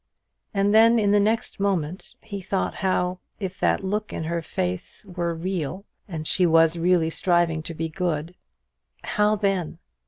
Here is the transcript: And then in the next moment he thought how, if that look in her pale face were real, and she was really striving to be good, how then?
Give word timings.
And 0.51 0.73
then 0.73 0.97
in 0.97 1.11
the 1.11 1.19
next 1.19 1.59
moment 1.59 2.15
he 2.21 2.41
thought 2.41 2.73
how, 2.73 3.19
if 3.39 3.59
that 3.59 3.83
look 3.83 4.11
in 4.11 4.23
her 4.23 4.41
pale 4.41 4.41
face 4.41 5.05
were 5.05 5.35
real, 5.35 5.85
and 6.07 6.25
she 6.25 6.47
was 6.47 6.75
really 6.75 7.11
striving 7.11 7.61
to 7.61 7.75
be 7.75 7.87
good, 7.87 8.33
how 9.03 9.35
then? 9.35 9.77